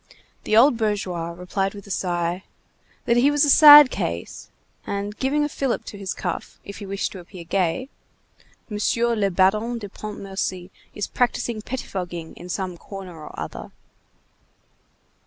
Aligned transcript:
The 0.45 0.57
old 0.57 0.77
bourgeois 0.77 1.29
replied 1.29 1.75
with 1.75 1.85
a 1.85 1.91
sigh, 1.91 2.43
that 3.05 3.17
he 3.17 3.29
was 3.29 3.45
a 3.45 3.51
sad 3.51 3.91
case, 3.91 4.49
and 4.87 5.15
giving 5.15 5.43
a 5.43 5.47
fillip 5.47 5.85
to 5.85 5.97
his 5.99 6.15
cuff, 6.15 6.57
if 6.63 6.79
he 6.79 6.87
wished 6.87 7.11
to 7.11 7.19
appear 7.19 7.43
gay: 7.43 7.87
"Monsieur 8.67 9.13
le 9.15 9.29
Baron 9.29 9.77
de 9.77 9.89
Pontmercy 9.89 10.71
is 10.95 11.05
practising 11.05 11.61
pettifogging 11.61 12.33
in 12.35 12.49
some 12.49 12.77
corner 12.79 13.15
or 13.23 13.39
other." 13.39 13.71